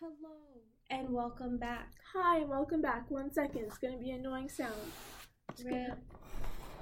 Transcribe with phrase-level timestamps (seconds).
[0.00, 0.36] Hello
[0.90, 1.92] and welcome back.
[2.14, 3.10] Hi, and welcome back.
[3.10, 4.72] One second, it's gonna be annoying sound.
[5.64, 5.98] Rip.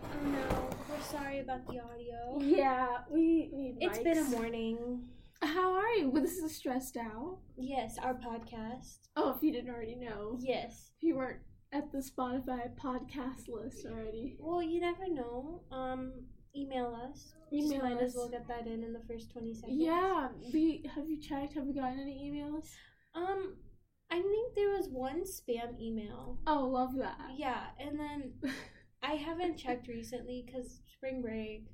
[0.04, 2.38] Oh no, we're sorry about the audio.
[2.40, 3.78] Yeah, we need.
[3.80, 4.04] It's mics.
[4.04, 5.02] been a morning.
[5.42, 6.10] How are you?
[6.10, 7.38] Well, this is stressed out.
[7.56, 8.98] Yes, our podcast.
[9.16, 10.90] Oh, if you didn't already know, Yes.
[10.96, 11.40] if you weren't
[11.72, 14.36] at the Spotify podcast list already.
[14.38, 15.62] Well, you never know.
[15.72, 16.12] Um,
[16.56, 17.34] email us.
[17.52, 18.16] Just Email might as us.
[18.16, 19.76] well get that in in the first twenty seconds.
[19.80, 21.54] Yeah, we have you checked?
[21.54, 22.66] Have we gotten any emails?
[23.14, 23.56] Um,
[24.10, 26.38] I think there was one spam email.
[26.46, 27.30] Oh, love that.
[27.36, 28.32] Yeah, and then
[29.02, 31.66] I haven't checked recently because spring break.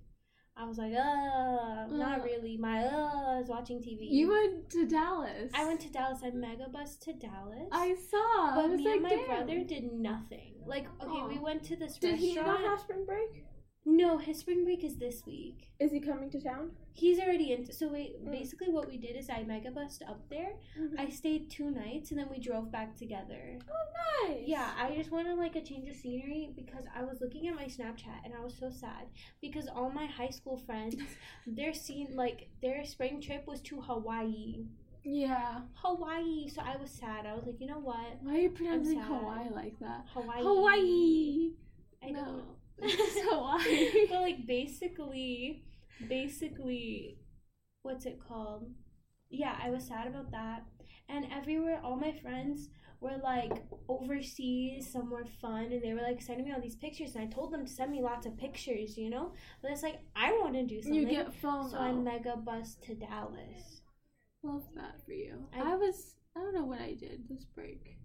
[0.56, 2.56] I was like, uh, not really.
[2.56, 4.06] My uh is watching TV.
[4.08, 5.50] You went to Dallas.
[5.52, 6.20] I went to Dallas.
[6.24, 7.68] I mega bus to Dallas.
[7.72, 8.52] I saw.
[8.52, 9.26] I but was me like, and my Damn.
[9.26, 10.54] brother did nothing.
[10.64, 11.26] Like, okay, Aw.
[11.28, 12.60] we went to this Did he restaurant.
[12.62, 13.44] not have spring break?
[13.84, 15.72] no, his spring break is this week.
[15.80, 16.70] Is he coming to town?
[16.96, 17.72] He's already in.
[17.72, 18.30] So wait, Mm.
[18.30, 20.52] basically, what we did is I mega bussed up there.
[20.96, 23.58] I stayed two nights and then we drove back together.
[23.68, 24.42] oh, nice.
[24.46, 27.64] Yeah, I just wanted like a change of scenery because I was looking at my
[27.64, 29.04] Snapchat and I was so sad
[29.40, 30.94] because all my high school friends,
[31.58, 34.66] their scene like their spring trip was to Hawaii.
[35.02, 35.62] Yeah.
[35.82, 36.48] Hawaii.
[36.48, 37.26] So I was sad.
[37.26, 38.06] I was like, you know what?
[38.22, 39.00] Why are you pronouncing.
[39.00, 40.04] Hawaii like that?
[40.14, 40.42] Hawaii.
[40.42, 41.50] Hawaii.
[42.02, 42.88] I don't know.
[43.30, 44.06] Hawaii.
[44.10, 45.64] but like basically,
[46.08, 47.18] basically,
[47.82, 48.70] what's it called?
[49.30, 50.64] Yeah, I was sad about that.
[51.08, 52.68] And everywhere, all my friends
[53.00, 53.52] were like
[53.88, 57.14] overseas, somewhere fun, and they were like sending me all these pictures.
[57.14, 59.32] And I told them to send me lots of pictures, you know.
[59.60, 60.94] But it's like I want to do something.
[61.00, 61.70] You get FOMO.
[61.70, 63.82] so I mega bus to Dallas.
[64.42, 65.46] Love that for you.
[65.54, 66.16] I- I, was.
[66.36, 67.96] I don't know what I did this break.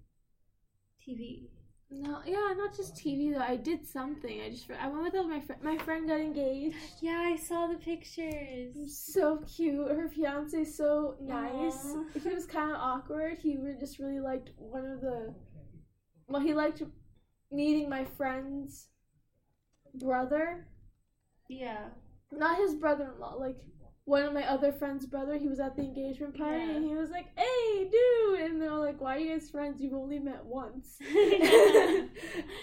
[1.08, 1.48] TV.
[1.92, 3.40] No, yeah, not just TV though.
[3.42, 4.42] I did something.
[4.42, 5.62] I just I went with my friend.
[5.64, 6.76] My friend got engaged.
[7.02, 8.76] Yeah, I saw the pictures.
[8.95, 9.90] So cute.
[9.90, 11.86] Her fiance so nice.
[11.86, 12.20] Aw.
[12.22, 13.40] He was kind of awkward.
[13.40, 15.34] He re- just really liked one of the.
[16.28, 16.84] Well, he liked
[17.52, 18.88] meeting my friend's
[19.95, 20.67] brother.
[21.49, 21.88] Yeah.
[22.32, 23.33] Not his brother-in-law.
[23.39, 23.58] Like
[24.09, 25.37] one of my other friend's brother.
[25.37, 26.71] He was at the engagement party Yeah.
[26.71, 29.80] and he was like, "Hey, dude!" And they're like, "Why are you guys friends?
[29.80, 32.09] You've only met once." Think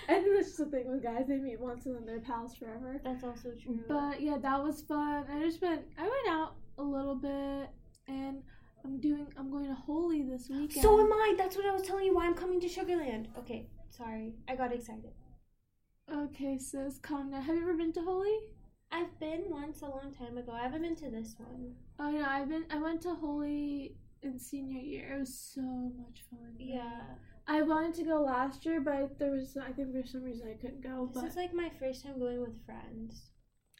[0.08, 1.26] that's just the thing with guys.
[1.28, 3.00] They meet once and then they're pals forever.
[3.04, 3.78] That's also true.
[3.88, 5.24] But yeah, that was fun.
[5.32, 5.82] I just went.
[5.98, 7.68] I went out a little bit,
[8.08, 8.42] and
[8.84, 9.28] I'm doing.
[9.36, 10.82] I'm going to Holi this weekend.
[10.82, 11.34] So am I.
[11.38, 13.26] That's what I was telling you why I'm coming to Sugarland.
[13.38, 14.34] Okay, sorry.
[14.48, 15.12] I got excited.
[16.12, 17.42] Okay, sis, calm down.
[17.42, 18.38] Have you ever been to Holi?
[18.92, 20.52] I've been once a long time ago.
[20.52, 21.74] I haven't been to this one.
[21.98, 22.64] Oh no, I've been.
[22.70, 25.14] I went to Holi in senior year.
[25.16, 26.54] It was so much fun.
[26.58, 27.00] Yeah.
[27.48, 29.56] I wanted to go last year, but there was.
[29.56, 31.06] I think for some reason I couldn't go.
[31.12, 33.30] This But is like my first time going with friends.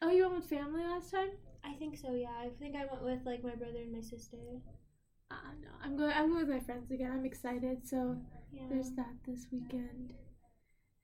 [0.02, 1.30] oh, you went with family last time?
[1.64, 2.30] I think so, yeah.
[2.38, 4.36] I think I went with like my brother and my sister.
[5.30, 6.12] Uh, no, I'm going.
[6.12, 7.10] I'm going with my friends again.
[7.12, 7.86] I'm excited.
[7.88, 8.16] So
[8.52, 8.62] Yeah.
[8.70, 10.12] there's that this weekend,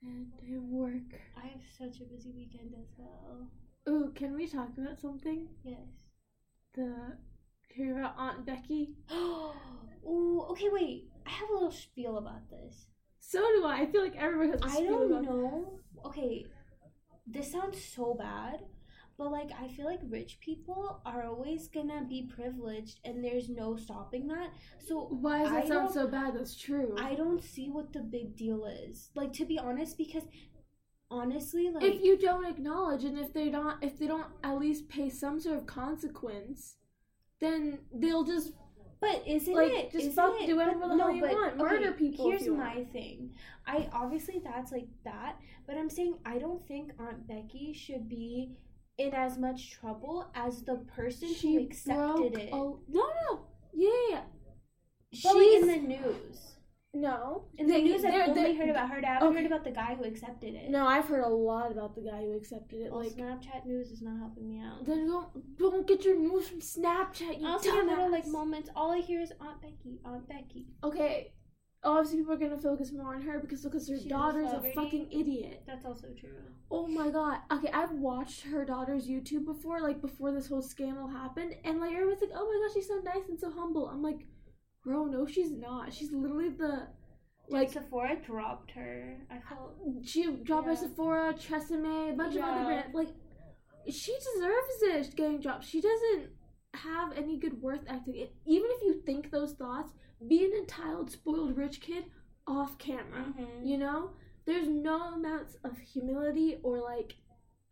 [0.03, 1.11] and I have work.
[1.37, 3.49] I have such a busy weekend as well.
[3.89, 5.49] Ooh, can we talk about something?
[5.65, 5.79] Yes.
[6.75, 7.17] The
[7.75, 8.95] hear about Aunt Becky?
[9.13, 11.09] Ooh, okay, wait.
[11.27, 12.87] I have a little spiel about this.
[13.21, 13.83] So do I.
[13.83, 14.61] I feel like everyone has.
[14.63, 15.79] a I don't know.
[16.05, 16.45] Okay,
[17.27, 18.61] this sounds so bad,
[19.17, 23.77] but like I feel like rich people are always gonna be privileged, and there's no
[23.77, 24.51] stopping that.
[24.87, 26.35] So Why does that I sound so bad?
[26.37, 26.97] That's true.
[26.99, 29.11] I don't see what the big deal is.
[29.15, 30.25] Like to be honest, because
[31.13, 34.89] honestly, like if you don't acknowledge and if they don't, if they don't at least
[34.89, 36.77] pay some sort of consequence,
[37.41, 38.53] then they'll just
[39.01, 39.91] But isn't Like, it?
[39.93, 41.57] just fuck- it- do whatever but the hell you want.
[41.59, 42.93] Murder people if Here's my want.
[42.93, 43.35] thing.
[43.67, 45.37] I obviously that's like that,
[45.67, 48.57] but I'm saying I don't think Aunt Becky should be
[48.99, 52.49] in as much trouble as the person she who accepted broke it.
[52.53, 52.79] a- no,
[53.23, 54.23] no, yeah, yeah.
[55.25, 56.39] but like in the news,
[56.95, 59.01] No, in the They- news, I've only heard about her.
[59.01, 59.23] dad.
[59.23, 59.37] I okay.
[59.39, 60.69] heard about the guy who accepted it.
[60.71, 62.91] No, I've heard a lot about the guy who accepted it.
[62.93, 64.85] Well, Like, Snapchat news is not helping me out.
[64.85, 67.41] then don't don't get your news from Snapchat.
[67.41, 68.69] You also get little like moments.
[68.77, 70.67] All I hear is Aunt Becky, Aunt Becky.
[70.85, 71.33] Okay,
[71.83, 74.51] obviously people are gonna focus more on her because because her She's a daughter's a
[74.51, 74.75] celebrity.
[74.75, 75.63] fucking idiot.
[75.67, 76.43] That's also true.
[76.71, 77.39] Oh my god.
[77.51, 81.93] Okay, I've watched her daughter's YouTube before, like before this whole scandal happened, and like
[81.95, 84.27] everyone's like, "Oh my gosh, she's so nice and so humble." I'm like,
[84.85, 85.93] bro, no, she's not.
[85.93, 86.89] She's literally the
[87.49, 89.19] Like Sephora dropped her.
[89.31, 89.75] I felt
[90.05, 92.95] she dropped by Sephora, Tresemme, a bunch of other brands.
[92.95, 93.09] Like
[93.91, 95.65] she deserves it getting dropped.
[95.65, 96.31] She doesn't
[96.75, 98.17] have any good worth acting.
[98.17, 99.93] It- Even if you think those thoughts,
[100.29, 102.05] be an entitled, spoiled rich kid
[102.47, 103.25] off camera.
[103.37, 103.67] Mhm.
[103.67, 104.11] You know,
[104.47, 107.17] there's no amounts of humility or like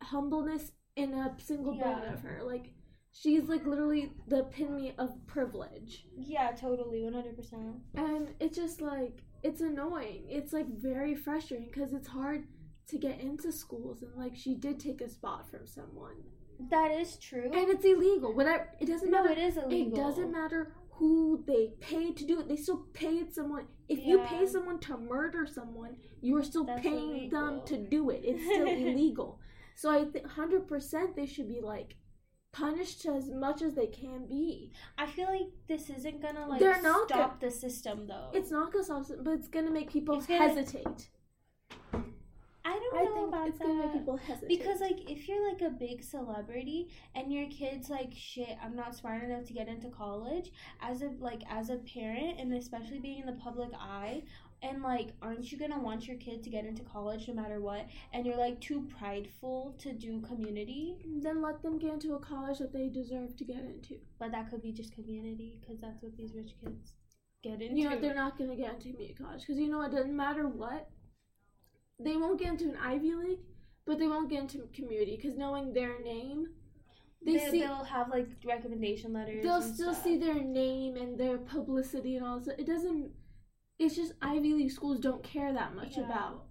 [0.01, 2.13] humbleness in a single bone Yeah.
[2.13, 2.43] of her.
[2.43, 2.73] Like
[3.13, 6.05] She's like literally the epitome of privilege.
[6.17, 7.75] Yeah, totally, one hundred percent.
[7.95, 10.23] And it's just like it's annoying.
[10.29, 12.47] It's like very frustrating because it's hard
[12.87, 16.15] to get into schools and like she did take a spot from someone.
[16.69, 17.51] That is true.
[17.53, 18.33] And it's illegal.
[18.33, 19.93] Whatever it doesn't no, matter it is illegal.
[19.93, 22.47] it doesn't matter who they paid to do it.
[22.47, 23.65] They still paid someone.
[23.89, 28.09] If you pay someone to murder someone, you are still That's paying them to do
[28.11, 28.21] it.
[28.23, 29.39] It's still illegal.
[29.75, 31.95] So I think hundred percent they should be like
[32.51, 34.71] punished as much as they can be.
[34.97, 38.29] I feel like this isn't gonna like They're not stop the system though.
[38.33, 41.09] It's not gonna stop, but it's gonna make people gonna- hesitate.
[42.63, 43.67] I don't I know think about it's that.
[43.67, 47.89] gonna make people hesitate Because like if you're like a big celebrity and your kid's
[47.89, 51.77] like shit, I'm not smart enough to get into college as a like as a
[51.77, 54.23] parent and especially being in the public eye
[54.63, 57.87] and like aren't you gonna want your kid to get into college no matter what
[58.13, 62.59] and you're like too prideful to do community then let them get into a college
[62.59, 63.95] that they deserve to get into.
[64.19, 66.93] but that could be just community because that's what these rich kids
[67.43, 69.91] get into You know they're not gonna get into community college because you know it
[69.91, 70.89] doesn't matter what.
[71.99, 73.39] They won't get into an Ivy League,
[73.85, 76.47] but they won't get into community because knowing their name,
[77.23, 80.03] they, they, see will have like recommendation letters they'll still stuff.
[80.03, 82.55] see their name and their publicity and all this.
[82.57, 83.11] It doesn't.
[83.81, 86.05] It's just Ivy League schools don't care that much Yeah.
[86.05, 86.43] about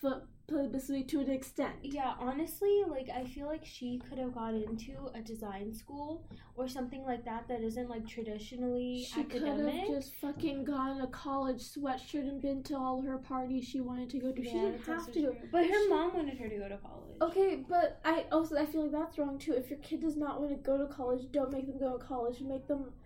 [0.00, 1.74] fu- publicity to an extent.
[1.82, 6.24] Yeah, honestly, like I feel like she could have gone into a design school
[6.56, 11.06] or something like that that isn't like traditionally She could have just fucking gone a
[11.08, 14.44] college sweatshirt and been to all her parties she wanted to go to.
[14.44, 15.36] she didn't have to true.
[15.50, 17.16] But her She- mom wanted her to go to college.
[17.22, 19.52] Okay, but I also I feel like that's wrong too.
[19.54, 22.04] If your kid does not want to go to college, don't make them go to
[22.04, 22.40] college.
[22.40, 23.01] Make them at at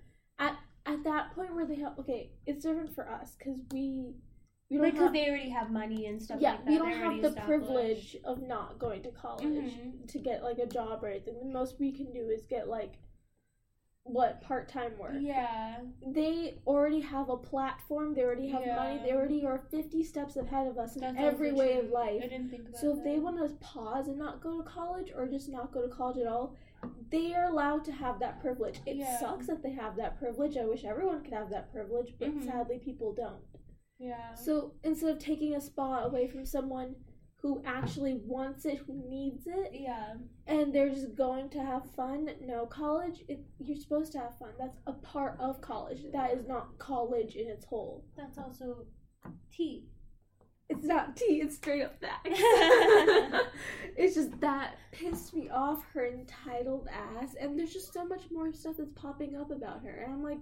[1.07, 2.31] that point where they have okay.
[2.47, 4.15] It's different for us because we
[4.69, 6.71] we don't Because have they already have money and stuff yeah like that.
[6.71, 9.45] we don't have the privilege of not going to college
[9.75, 10.09] Mhm.
[10.13, 11.39] to get like a job or anything.
[11.39, 12.95] The most we can do is get like
[14.03, 15.15] what part time work.
[15.19, 15.79] Yeah.
[16.07, 18.15] They already have a platform.
[18.15, 19.01] They already have money.
[19.05, 21.87] They already are fifty steps ahead of us in every way true.
[21.87, 22.21] of life.
[22.25, 23.05] I didn't think about So if that.
[23.05, 26.19] they want to pause and not go to college or just not go to college
[26.19, 26.55] at all,
[27.11, 28.81] they are allowed to have that privilege.
[28.87, 29.19] It Yeah.
[29.19, 30.57] sucks that they have that privilege.
[30.57, 32.45] I wish everyone could have that privilege, but Mhm.
[32.45, 33.43] sadly people don't.
[33.99, 34.35] Yeah.
[34.35, 36.97] So instead of taking a spot away from someone
[37.37, 40.17] who actually wants it, who needs it, yeah.
[40.47, 44.53] and they're just going to have fun, no, college, it, you're supposed to have fun.
[44.59, 46.05] That's a part of college.
[46.13, 48.05] That is not college in its whole.
[48.17, 48.87] That's also
[49.51, 49.89] tea.
[50.69, 52.21] It's not tea, it's straight up that.
[53.97, 58.53] it's just that pissed me off her entitled ass and there's just so much more
[58.53, 60.41] stuff that's popping up about her and I'm like,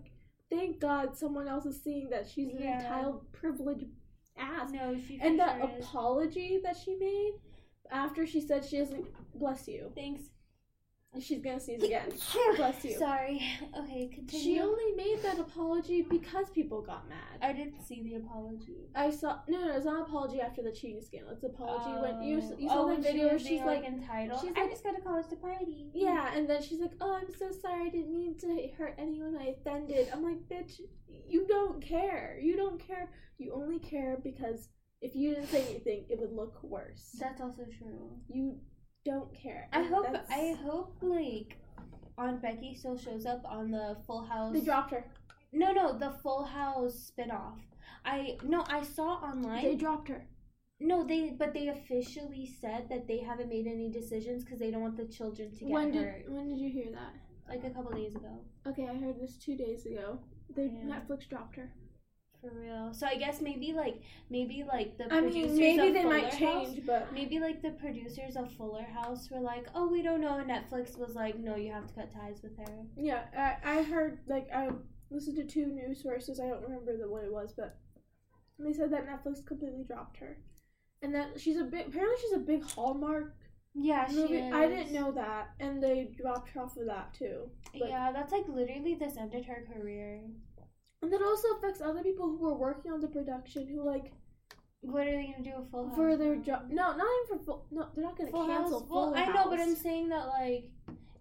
[0.50, 2.80] thank God someone else is seeing that she's an Yeah.
[2.82, 3.86] entitled privileged
[4.38, 4.70] ass.
[4.72, 5.84] No, she And that sure is.
[5.84, 7.32] apology that she made
[7.90, 9.90] after she said she doesn't bless you.
[9.94, 10.22] Thanks.
[11.20, 12.12] She's gonna sneeze again.
[12.56, 12.98] Bless you.
[12.98, 13.40] Sorry.
[13.78, 14.44] Okay, continue.
[14.44, 17.38] She only made that apology because people got mad.
[17.40, 18.88] I didn't see the apology.
[18.94, 21.32] I saw no, no, it's not an apology after the cheating scandal.
[21.32, 22.56] It's an apology when you Oh.
[22.58, 24.40] you saw oh, the video where she's being, like, entitled.
[24.40, 25.90] she's I like- just got to college to party.
[25.94, 29.36] yeah, and then she's like, oh, I'm so sorry, I didn't mean to hurt anyone.
[29.40, 30.08] I offended.
[30.12, 30.80] I'm like, bitch,
[31.28, 32.38] you don't care.
[32.42, 33.10] You don't care.
[33.38, 34.68] You only care because
[35.00, 37.16] if you didn't say anything, it would look worse.
[37.20, 38.10] That's also true.
[38.28, 38.58] You
[39.04, 39.68] don't care.
[39.72, 40.06] I hope.
[40.06, 41.56] that's- I hope like
[42.16, 44.52] Aunt Becky still shows up on the Full House.
[44.52, 45.04] they dropped her.
[45.52, 47.58] No, no, the Full House spinoff.
[48.04, 49.62] I no, I saw online.
[49.64, 50.26] They dropped her.
[50.80, 54.82] no, they but they officially said that they haven't made any decisions because they don't
[54.82, 56.30] want the children to get When did hurt.
[56.30, 57.14] when did you hear that?
[57.48, 60.18] Like a couple days ago, Okay, I heard this two days ago.
[60.54, 60.98] They Yeah.
[61.00, 61.72] Netflix dropped her.
[62.44, 62.92] For real.
[62.92, 66.14] So I guess maybe like maybe like the I producers mean, maybe of they Fuller
[66.14, 70.02] might House- change, but Maybe like the producers of Fuller House were like, "Oh, we
[70.02, 73.24] don't know." And Netflix was like, "No, you have to cut ties with her." Yeah,
[73.36, 74.70] I, I heard like I
[75.10, 76.40] listened to two news sources.
[76.40, 77.78] I don't remember the, what it was, but
[78.58, 80.38] they said that Netflix completely dropped her,
[81.02, 81.88] and that she's a big.
[81.88, 83.34] Apparently, she's a big Hallmark
[83.74, 84.34] Yeah, she movie.
[84.36, 84.54] is.
[84.54, 87.50] I didn't know that, and they dropped her off of that too.
[87.78, 90.20] like- yeah, that's like literally this ended her career.
[91.04, 94.10] And that also affects other people who were working on the production who like
[94.80, 95.96] What are they gonna do with Full House?
[95.96, 96.70] for their job.
[96.70, 97.66] No, not even for full.
[97.70, 98.88] No, they're not gonna Full cancel House.
[98.88, 100.70] Full Well, I know, but I'm saying that like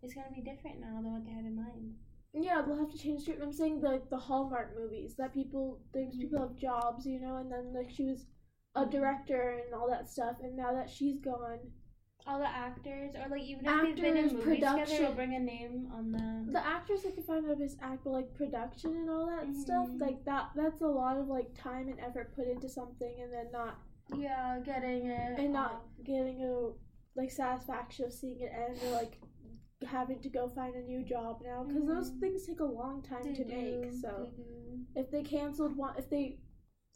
[0.02, 1.96] it's gonna be different now than what they had in mind.
[2.34, 3.40] Yeah, they'll have to change it.
[3.44, 6.54] I'm saying the the Hallmark movies that people those people mm-hmm.
[6.54, 8.26] have jobs, you know, and then like she was
[8.76, 8.90] a mm-hmm.
[8.90, 11.60] director and all that stuff, and now that she's gone,
[12.26, 15.02] All the actors, or like even if they've been in Actors, movies together, production.
[15.04, 16.54] they'll bring a name on them.
[16.54, 19.90] the actors I can find out is act, but like production and all that stuff,
[19.90, 20.00] Mhm.
[20.00, 23.52] like that that's a lot of like time and effort put into something, and then
[23.52, 23.78] not
[24.16, 25.82] yeah, getting it and not off.
[26.06, 26.72] getting a
[27.16, 29.20] like satisfaction of seeing it end or like
[29.86, 32.20] having to go find a new job now because those Mhm.
[32.22, 33.92] things take a long time They to make.
[33.94, 34.80] So do.
[34.96, 36.40] if they canceled one, if they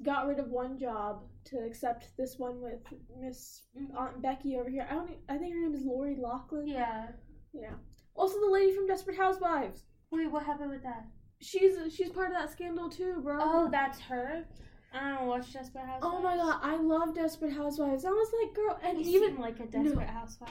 [0.03, 2.79] got rid of one job to accept this one with
[3.19, 3.95] Miss Mhm.
[3.97, 5.11] Aunt Becky over here, I don't.
[5.29, 6.67] I think her name is Lori Loughlin.
[6.67, 7.07] Yeah.
[7.53, 7.73] Yeah.
[8.15, 9.85] Also, the lady from Desperate Housewives.
[10.11, 11.05] Wait, what happened with that?
[11.41, 13.37] She's she's part of that scandal too, bro.
[13.41, 14.45] Oh, that's her.
[14.93, 16.15] I don't watch Desperate Housewives.
[16.17, 18.05] Oh my god, I love Desperate Housewives.
[18.05, 20.49] I was like, girl, and You even like a desperate housewife.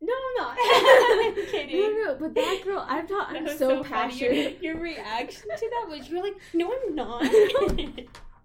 [0.00, 0.56] no, I'm not.
[0.60, 1.80] I'm kidding.
[1.80, 3.34] No, no, but that girl, I'm not.
[3.34, 3.88] I'm so, funny.
[3.88, 4.60] passionate.
[4.62, 7.22] Your, your reaction to that was you're like, no, I'm not.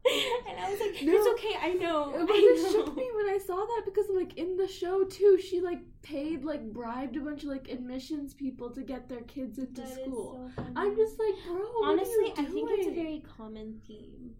[0.49, 1.13] and I was like, No.
[1.13, 1.55] it's okay.
[1.61, 2.11] I know.
[2.11, 2.71] But I it know.
[2.71, 6.43] shook me when I saw that because, like, in the show too, she like paid,
[6.43, 10.51] like, bribed a bunch of like admissions people to get their kids into That school.
[10.55, 10.63] so.
[10.75, 14.31] I'm just like, bro, honestly, I think it's a very common theme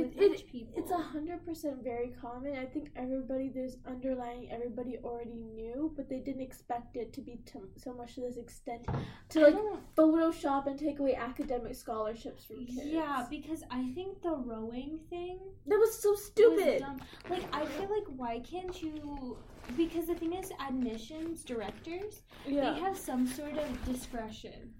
[0.00, 0.74] It- with it- people.
[0.82, 2.56] It's a hundred percent very common.
[2.56, 7.36] I think everybody there's underlying everybody already knew, but they didn't expect it to be
[7.46, 8.86] to, so much to this extent
[9.30, 9.56] to like
[9.96, 12.80] Photoshop and take away academic scholarships from kids.
[12.84, 16.80] Yeah, because I think the rowing thing that was so stupid.
[16.80, 17.00] dumb.
[17.30, 19.38] Like, I feel like why can't you?
[19.76, 24.72] Because the thing is, admissions directors Yeah, they have some sort of discretion.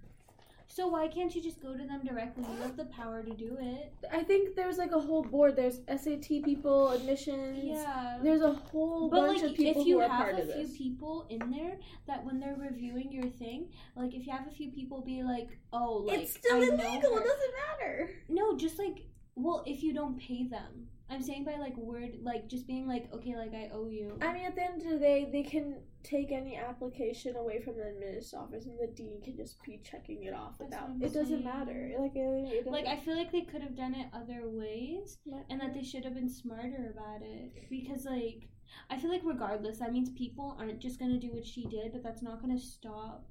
[0.69, 2.45] So why can't you just go to them directly?
[2.45, 3.93] You have the power to do it.
[4.13, 5.57] I think there's like a whole board.
[5.57, 7.61] There's SAT people, admissions.
[7.65, 8.19] Yeah.
[8.23, 10.43] There's a whole But bunch like, of people if you who are have part a
[10.43, 10.77] of few this.
[10.77, 14.71] people in there that when they're reviewing your thing, like if you have a few
[14.71, 17.15] people be like, "Oh, like it's still I illegal.
[17.15, 18.11] her." It doesn't matter.
[18.29, 22.49] No, just like, well, if you don't pay them, I'm saying by like word, like
[22.49, 24.19] just being like, okay, like I owe you.
[24.21, 27.77] I mean, at the end of the day, they can take any application away from
[27.77, 30.91] the admissions office, and the dean can just be checking it off That's without.
[31.01, 31.93] It doesn't matter.
[31.99, 35.19] Like it, it like I feel like they could have done it other ways,
[35.51, 38.49] and that they should have been smarter about it because like.
[38.91, 42.03] I feel like regardless, that means people aren't just gonna do what she did, but
[42.03, 43.25] that's not gonna stop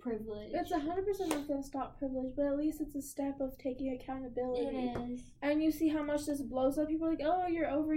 [0.00, 0.50] privilege.
[0.52, 3.56] It's a hundred percent not gonna stop privilege, but at least it's a step of
[3.58, 4.76] taking accountability.
[4.76, 5.20] It is.
[5.42, 6.88] And you see how much this blows up.
[6.88, 7.96] People are like, "Oh, you're over."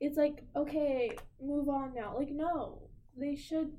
[0.00, 2.16] It's like, okay, move on now.
[2.18, 3.72] Like, no, they should.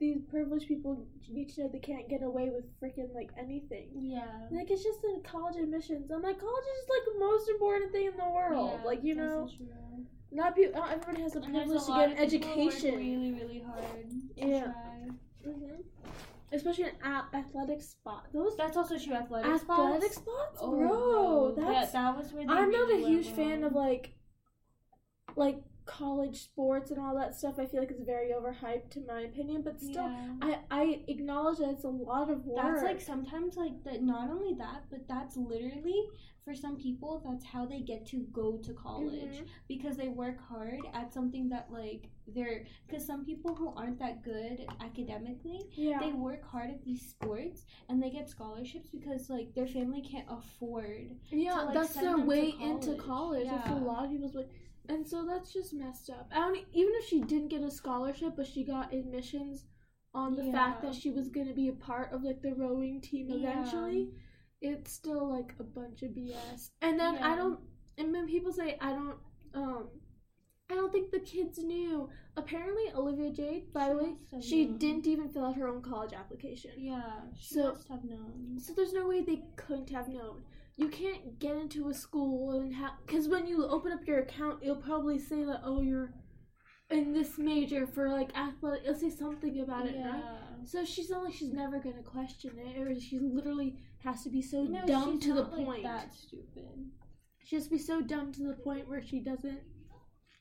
[0.00, 3.90] These privileged people need to know they can't get away with freaking like anything.
[3.94, 4.24] Yeah.
[4.50, 6.10] Like it's just in college admissions.
[6.10, 8.80] I'm like, college is like the most important thing in the world.
[8.80, 9.48] Yeah, like you know,
[10.32, 10.80] not people.
[10.80, 12.96] Not everyone has the And privilege to get an of people work education.
[12.96, 14.10] really, really hard.
[14.10, 14.72] To Yeah.
[15.44, 15.74] Hmm
[16.54, 18.26] Especially in a- athletic spot.
[18.34, 19.14] Those That's also true.
[19.14, 20.16] Athletic, athletic spots.
[20.16, 20.88] spots, Oh, bro.
[20.88, 21.54] no.
[21.54, 24.12] That's that, that was where I'm not a huge fan of like
[25.36, 27.58] like college sports and all that stuff.
[27.58, 30.34] I feel like it's very overhyped in my opinion, but still Yeah.
[30.40, 32.62] I I acknowledge that it's a lot of work.
[32.64, 34.02] That's like sometimes like that.
[34.02, 36.02] Not only that, but that's literally
[36.44, 37.22] for some people.
[37.24, 39.46] That's how they get to go to college Mhm.
[39.68, 42.64] because they work hard at something that like they're.
[42.86, 45.98] Because some people who aren't that good academically, yeah.
[46.00, 50.26] they work hard at these sports and they get scholarships because like their family can't
[50.28, 53.00] afford Yeah, to, like, that's their way into college.
[53.02, 53.46] college.
[53.48, 54.46] That's a lot of people's way.
[54.88, 56.28] And so that's just messed up.
[56.32, 59.66] I don't even if she didn't get a scholarship, but she got admissions
[60.14, 63.28] on the fact that she was gonna be a part of like the rowing team
[63.30, 63.36] Yeah.
[63.36, 64.10] eventually.
[64.60, 66.70] It's still like a bunch of BS.
[66.82, 67.58] And then I don't.
[67.98, 69.16] And then people say I don't.
[69.54, 69.88] Um,
[70.70, 72.08] I don't think the kids knew.
[72.36, 74.78] Apparently, Olivia Jade, by the way, she known.
[74.78, 76.70] didn't even fill out her own college application.
[76.78, 78.58] Yeah, she So- must have known.
[78.58, 80.44] So there's no way they couldn't have known.
[80.76, 84.60] You can't get into a school and have because when you open up your account,
[84.62, 86.14] it'll probably say that oh you're
[86.90, 88.82] in this major for like athletic.
[88.84, 90.22] It'll say something about it, right?
[90.64, 94.42] So she's not like she's never gonna question it, or she literally has to be
[94.42, 95.82] so No, dumb to the like, point.
[95.84, 96.90] that stupid.
[97.44, 99.60] She has to be so dumb to the point where she doesn't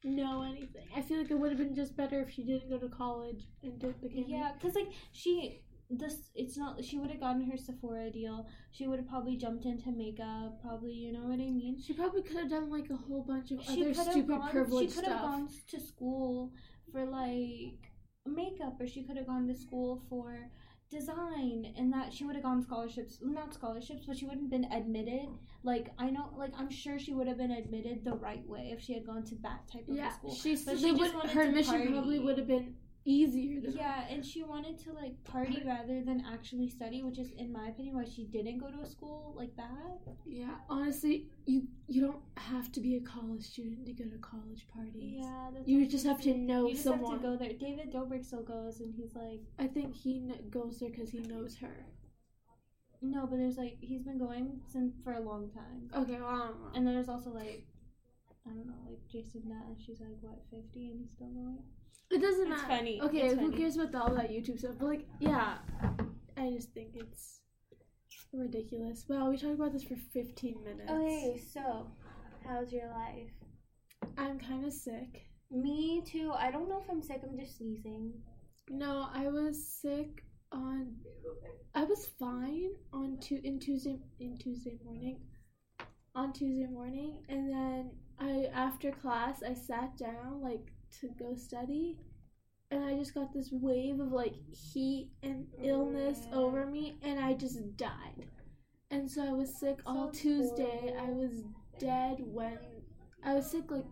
[0.04, 0.88] know anything.
[0.96, 3.44] I feel like it would have been just better if she didn't go to college
[3.64, 5.62] and did became Yeah, cause like she
[5.92, 8.48] this it's not she would have gotten her Sephora deal.
[8.72, 10.62] She would have probably jumped into makeup.
[10.62, 11.78] Probably you know what I mean.
[11.86, 14.50] She probably could have done like a whole bunch of She other stupid gone.
[14.50, 16.52] privilege She could have gone to school
[16.92, 17.92] for like
[18.26, 20.50] makeup, or she could have gone to school for
[20.90, 23.20] design, and that she would have gone scholarships.
[23.22, 25.28] Not scholarships, but she wouldn't have been admitted.
[25.64, 28.82] Like I know, like I'm sure she would have been admitted the right way if
[28.82, 30.36] she had gone to that type of Yeah, school.
[30.36, 34.24] she, But they she would, her admission probably would have been easier than Yeah, and
[34.26, 38.06] she wanted to like party rather than actually study, which is, in my opinion, why
[38.06, 40.00] she didn't go to a school like that.
[40.26, 44.68] Yeah, honestly, you you don't have to be a college student to go to college
[44.74, 45.20] parties.
[45.24, 47.12] Yeah, that's You just have to know You just someone.
[47.14, 47.54] have to go there.
[47.54, 51.58] David Dobrik still goes, and he's like, I think he goes there because he knows
[51.58, 51.76] her.
[53.02, 55.90] no, but there's like he's been going since for a long time.
[56.04, 56.72] Okay, well, I don't know.
[56.76, 57.66] And then there's also like
[58.46, 59.86] I don't know, like Jason Nash.
[59.86, 61.60] She's like what fifty and he's still going.
[62.10, 62.68] It doesn't It's matter.
[62.78, 63.02] funny.
[63.02, 63.58] Okay, It's who funny.
[63.58, 64.76] cares about all that YouTube stuff?
[64.80, 65.58] But like, yeah,
[66.38, 67.40] I just think it's
[68.34, 69.06] ridiculous.
[69.08, 70.92] Wow, we talked about this for 15 minutes.
[70.92, 71.88] Okay, so
[72.46, 73.32] how's your life?
[74.18, 75.22] I'm kind of sick.
[75.50, 76.32] Me too.
[76.36, 77.22] I don't know if I'm sick.
[77.24, 78.14] I'm just sneezing.
[78.70, 80.96] No, I was sick on.
[81.76, 85.20] I was fine on tu- in Tuesday in Tuesday morning.
[86.16, 91.98] On Tuesday morning, and then I after class I sat down like to go study,
[92.70, 96.36] and I just got this wave of like heat and illness oh, yeah.
[96.36, 98.28] over me, and I just died.
[98.90, 100.94] And so I was sick all Tuesday.
[101.00, 101.44] I was
[101.80, 102.58] dead when
[103.24, 103.86] I was sick like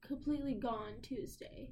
[0.00, 1.70] completely gone Tuesday.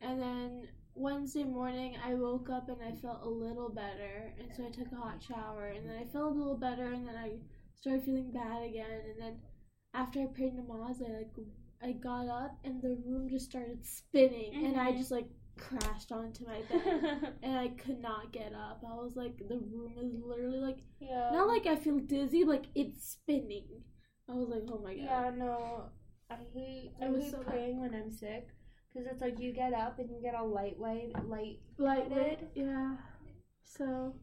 [0.00, 4.66] And then Wednesday morning, I woke up and I felt a little better, and so
[4.66, 7.38] I took a hot shower, and then I felt a little better, and then I
[7.76, 9.36] started feeling bad again, and then
[9.94, 11.34] after I prayed namaz, I like
[11.82, 14.98] I got up and the room just started spinning, and I Mhm.
[14.98, 18.82] just like crashed onto my bed, and I could not get up.
[18.88, 21.30] I was like, the room is literally like yeah.
[21.32, 23.84] not like I feel dizzy, like it's spinning.
[24.28, 25.04] I was like, oh my god.
[25.04, 25.84] Yeah, no.
[26.30, 26.92] I hate.
[27.00, 27.46] I was hate so bad.
[27.48, 28.48] praying when I'm sick
[28.92, 31.60] because it's like you get up and you get a light light light.
[31.78, 32.40] lightweight.
[32.54, 32.96] Yeah.
[33.64, 34.14] So,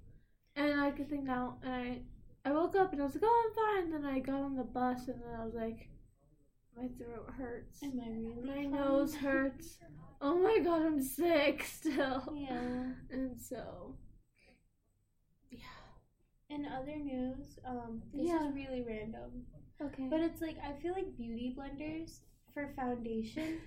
[0.55, 2.01] and I could think now, and I,
[2.45, 3.91] I woke up and I was like, oh, I'm fine.
[3.91, 5.89] Then I got on the bus and then I was like,
[6.75, 8.67] my throat hurts, Am I really?
[8.67, 9.77] my nose hurts.
[10.21, 12.33] Oh my god, I'm sick still.
[12.35, 12.91] Yeah.
[13.09, 13.95] And so,
[15.51, 15.59] yeah.
[16.49, 18.47] In other news, um, this Yeah.
[18.49, 19.45] is really random,
[19.81, 20.07] Okay.
[20.09, 22.19] but it's like I feel like beauty blenders
[22.53, 23.59] for foundation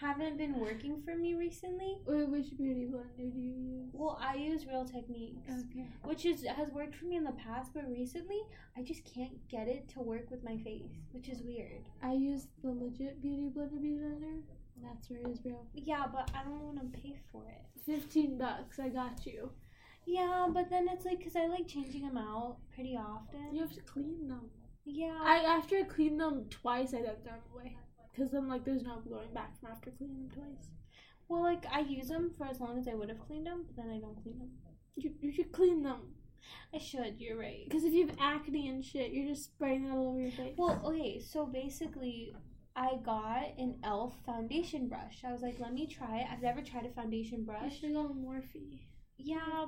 [0.00, 1.98] haven't been working for me recently.
[2.06, 3.90] Wait, which beauty blender do you use?
[3.92, 5.48] Well, I use Real Techniques.
[5.50, 5.86] okay.
[6.04, 8.40] which is has worked for me in the past, but recently
[8.76, 11.82] I just can't get it to work with my face, which is weird.
[12.02, 14.40] I use the legit beauty blender beauty blender.
[14.82, 15.66] That's where it is real.
[15.74, 17.62] Yeah, but I don't want to pay for it.
[17.86, 18.78] Fifteen bucks.
[18.80, 19.50] I got you.
[20.06, 23.54] Yeah, but then it's like because I like changing them out pretty often.
[23.54, 24.50] You have to clean them.
[24.84, 25.16] Yeah.
[25.22, 27.76] I after I cleaned them twice, I throw them away.
[28.16, 30.68] Cause I'm like, there's no going back from after cleaning them twice.
[31.28, 33.76] well, like I use them for as long as I would have cleaned them, but
[33.76, 34.50] then I don't clean them.
[34.96, 36.00] You, you should clean them.
[36.74, 37.14] I should.
[37.18, 37.66] You're right.
[37.70, 40.54] Cause if you have acne and shit, you're just spraying that all over your face.
[40.58, 42.34] Well, okay, so basically,
[42.76, 44.12] I got an e.l.f.
[44.26, 45.22] foundation brush.
[45.26, 46.26] I was like, let me try it.
[46.30, 47.80] I've never tried a foundation you brush.
[47.80, 48.80] should go Morphe.
[49.18, 49.66] Yeah,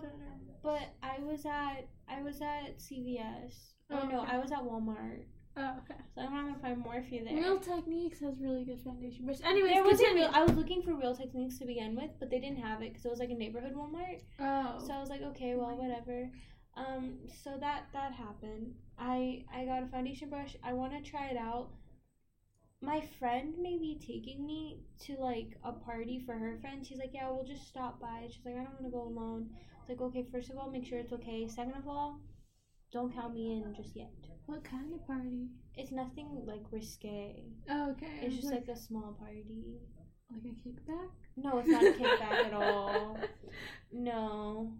[0.63, 3.73] but I was at I was at CVS.
[3.91, 4.33] Oh, Oh, no, okay.
[4.33, 5.25] I was at Walmart.
[5.57, 6.01] Oh, okay.
[6.15, 7.35] So I'm not gonna find Morphe there.
[7.37, 9.39] Real Techniques has really good foundation brush.
[9.45, 10.31] Anyways, there wasn't real.
[10.33, 13.05] I was looking for Real Techniques to begin with, but they didn't have it because
[13.05, 14.21] it was like a neighborhood Walmart.
[14.41, 14.85] oh.
[14.85, 16.29] So I was like, okay, well, whatever.
[16.77, 18.75] Um, so that that happened.
[18.99, 20.57] I I got a foundation brush.
[20.65, 21.69] I want to try it out.
[22.81, 26.85] My friend may be taking me to like a party for her friend.
[26.87, 28.27] She's like, yeah, we'll just stop by.
[28.29, 29.51] She's like, I don't want to go alone.
[29.81, 31.47] It's like, okay, first of all, make sure it's okay.
[31.49, 32.19] Second of all,
[32.95, 34.11] don't count me in just yet.
[34.47, 35.49] what kind of party?
[35.77, 37.43] It's nothing like risque.
[37.69, 38.07] Oh, okay.
[38.23, 39.81] It's just like a small party.
[40.31, 41.11] like a kickback.
[41.37, 43.19] No, it's not a kickback at all.
[43.93, 44.73] No.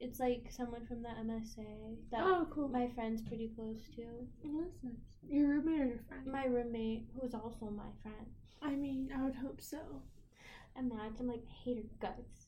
[0.00, 2.68] It's like someone from the MSA that Oh, cool.
[2.68, 4.02] my friend's pretty close to.
[4.46, 4.94] Oh, that's nice.
[5.28, 6.26] Your roommate or your friend?
[6.26, 8.26] My roommate, who's also my friend.
[8.62, 9.78] I mean, I would hope so.
[10.78, 12.43] Imagine like hate her guts.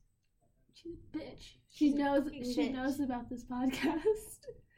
[0.82, 1.42] She's a bitch.
[1.70, 2.28] She She's knows.
[2.32, 2.74] She bitch.
[2.74, 4.00] knows about this podcast.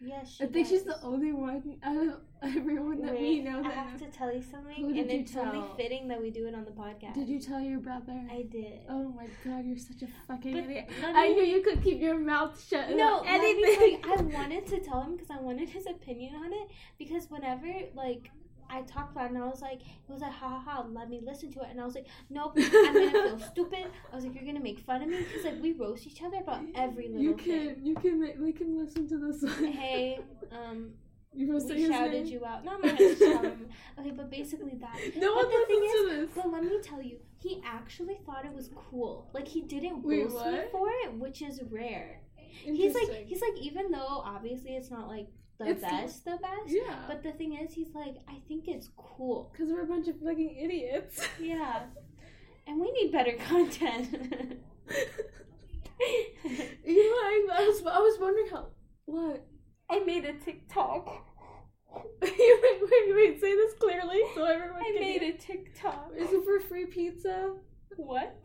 [0.01, 2.21] Yes, she I think she's the only one out of
[2.57, 3.73] everyone that we Wait, know I that.
[3.73, 6.71] have to tell you something, and it's only fitting that we do it on the
[6.71, 7.15] podcast.
[7.15, 8.25] Did you tell your brother?
[8.31, 8.83] I did.
[8.89, 10.89] Oh my god, you're such a fucking But idiot.
[11.05, 12.91] I knew you could keep your mouth shut.
[12.91, 14.05] No, about let me tell you, anything.
[14.05, 16.69] I wanted to tell him because I wanted his opinion on it.
[16.97, 18.31] Because whenever like
[18.71, 21.09] I talked about it, and I was like, he was like, ha ha ha, let
[21.09, 23.87] me listen to it, and I was like, nope, I'm gonna feel stupid.
[24.13, 26.39] I was like, you're gonna make fun of me because like we roast each other
[26.39, 27.75] about every little You thing.
[27.75, 29.73] can, you can make, we can listen to this one.
[29.73, 30.19] Hey,
[30.53, 30.91] um,
[31.35, 32.65] you we shouted you out.
[32.65, 33.69] No, I'm not gonna shout him.
[33.99, 34.97] Okay, but basically that.
[35.17, 36.31] No But one the thing to this.
[36.35, 39.29] But let me tell you, he actually thought it was cool.
[39.35, 42.21] Like he didn't roast me for it, which is rare.
[42.65, 46.67] He's like he's like even though obviously it's not like the It's- best the best
[46.69, 50.07] yeah, but the thing is he's like i think it's cool because we're a bunch
[50.09, 51.21] of fucking idiots.
[51.41, 51.83] yeah
[52.67, 54.09] and we need better content
[56.85, 58.67] you know, I, I was, I was wondering how.
[59.07, 59.45] What?
[59.91, 61.25] i made a tiktok
[62.23, 65.35] wait, wait, wait, say this clearly so everyone i made hear.
[65.35, 67.55] a tiktok Is it for free pizza?
[67.97, 68.37] what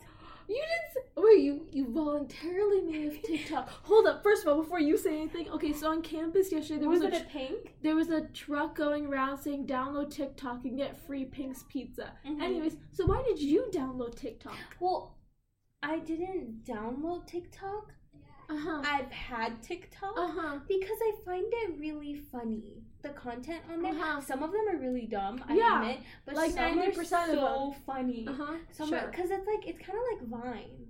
[0.48, 1.06] You didn't.
[1.16, 3.70] Wait, you you voluntarily made a TikTok.
[3.84, 4.24] Hold up.
[4.24, 5.72] First of all, before you say anything, okay.
[5.74, 7.76] So on campus yesterday, there was, was a it a pink?
[7.82, 12.12] there was a truck going around saying download TikTok and get free Pink's Pizza.
[12.28, 12.42] Mhm.
[12.42, 14.58] Anyways, so why did you download TikTok?
[14.80, 15.18] Well,
[15.82, 17.94] I didn't download TikTok.
[18.50, 18.82] Uh huh.
[18.86, 20.60] I've had TikTok Uh huh.
[20.68, 22.83] because I find it really funny.
[23.04, 23.92] The content on there.
[23.92, 24.22] Uh-huh.
[24.22, 25.44] Some of them are really dumb.
[25.50, 28.26] I Yeah, admit, but like some are 90% of so funny.
[28.28, 28.54] Uh huh.
[28.72, 29.08] Some sure.
[29.12, 30.88] because it's like it's kind of like Vine.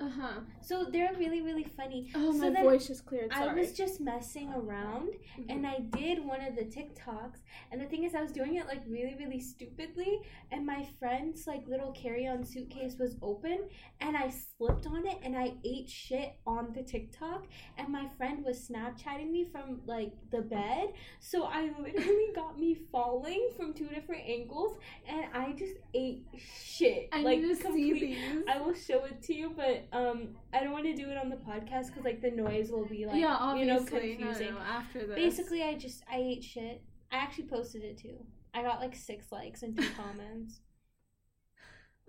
[0.00, 0.40] Uh huh.
[0.62, 2.10] So they're really really funny.
[2.14, 3.30] Oh, So my voice just cleared.
[3.32, 3.50] Sorry.
[3.50, 5.46] I was just messing around Mhm.
[5.50, 7.40] and I did one of the TikToks.
[7.70, 10.20] And the thing is, I was doing it like really, really stupidly.
[10.52, 13.68] And my friend's like little carry on suitcase was open
[14.00, 17.46] and I slipped on it and I ate shit on the TikTok.
[17.76, 20.94] And my friend was Snapchatting me from like the bed.
[21.18, 27.10] So I literally got me falling from two different angles and I just ate shit.
[27.12, 28.44] I like need to see these.
[28.48, 31.28] I will show it to you, but um, I don't want to do it on
[31.28, 34.16] the podcast because like the noise will be like yeah, you know obviously.
[34.18, 34.54] No, confusing.
[34.54, 35.16] no, after this.
[35.16, 36.82] Basically, I just I ate shit.
[37.12, 38.24] I actually posted it too.
[38.54, 40.60] I got like six likes and two comments.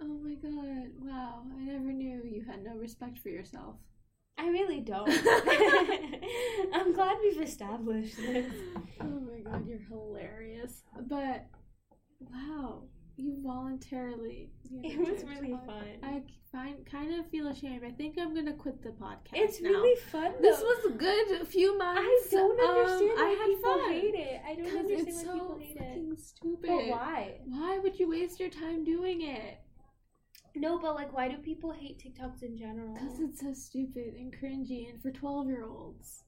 [0.02, 0.92] Oh my god!
[1.00, 3.76] Wow, I never knew you had no respect for yourself.
[4.38, 5.10] I really don't.
[6.74, 8.52] I'm glad we've established this.
[9.00, 10.82] Oh my god, you're hilarious.
[11.08, 11.46] But
[12.20, 12.84] wow,
[13.22, 14.50] you voluntarily.
[14.70, 15.66] you It was really talk.
[15.66, 15.86] fun.
[16.04, 17.84] I find kind of feel ashamed.
[17.86, 19.34] I think I'm gonna quit the podcast.
[19.34, 19.70] It's now.
[19.70, 20.34] really fun.
[20.42, 20.66] This though.
[20.66, 22.02] was a good few months.
[22.34, 23.92] I don't Um, understand why I people fun.
[23.92, 24.42] hate it.
[24.46, 25.78] I don't understand it's why so people hate
[26.12, 26.20] it.
[26.20, 26.68] stupid.
[26.68, 27.40] But why?
[27.46, 29.60] Why would you waste your time doing it?
[30.56, 32.94] No, but like, why do people hate TikToks in general?
[32.94, 36.26] Because it's so stupid and cringy and for 12 year olds.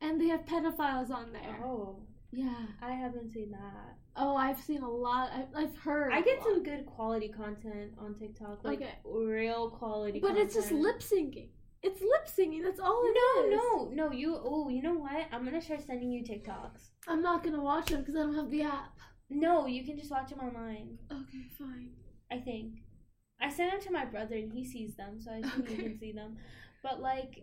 [0.00, 1.60] And they have pedophiles on there.
[1.64, 2.66] oh, Yeah.
[2.80, 3.98] I haven't seen that.
[4.16, 5.30] Oh, I've seen a lot.
[5.32, 6.12] I, I've heard.
[6.12, 8.94] I get some good quality content on TikTok, like Okay.
[9.04, 10.20] real quality.
[10.20, 11.48] But it's just lip syncing.
[11.82, 12.62] It's lip syncing.
[12.62, 13.60] That's all it No, is.
[13.94, 14.12] no, no.
[14.12, 14.38] You.
[14.42, 15.26] Oh, you know what?
[15.32, 16.90] I'm gonna start sending you TikToks.
[17.08, 18.96] I'm not gonna watch them because I don't have the app.
[19.30, 20.98] No, you can just watch them online.
[21.10, 21.90] Okay, fine.
[22.30, 22.74] I think.
[23.40, 25.82] I send them to my brother and he sees them, so I assume you Okay.
[25.82, 26.36] can see them.
[26.82, 27.42] But like,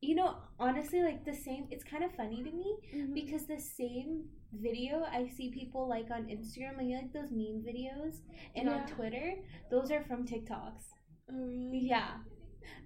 [0.00, 1.66] you know, honestly, like the same.
[1.70, 3.14] It's kind of funny to me Mhm.
[3.14, 8.20] because the same video I see people like on Instagram, like like those meme videos,
[8.56, 8.76] and Yeah.
[8.76, 9.34] on Twitter,
[9.70, 10.84] those are from TikToks.
[11.30, 11.80] Oh, really?
[11.80, 12.18] Yeah.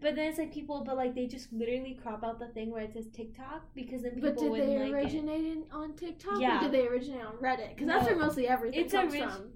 [0.01, 2.83] But then it's like people, but like they just literally crop out the thing where
[2.83, 6.59] it says TikTok because then people But did they like originate in, on TikTok Yeah.
[6.59, 7.71] or did they originate on Reddit?
[7.71, 9.53] Because that's where mostly everything It's comes orig- from.